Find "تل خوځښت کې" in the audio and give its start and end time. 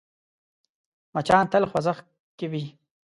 1.51-2.45